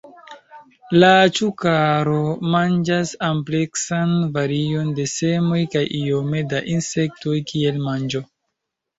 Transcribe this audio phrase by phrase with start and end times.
[1.01, 2.15] La Ĉukaro
[2.53, 8.23] manĝas ampleksan varion de semoj kaj iome da insektoj kiel manĝo.